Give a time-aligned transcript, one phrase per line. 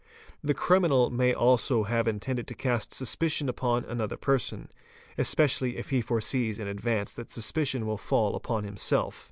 [0.43, 4.69] The criminal may also have intended to cast suspicion upon another person,
[5.15, 9.19] especially if he foresees in advance that suspicion will fall upon himself.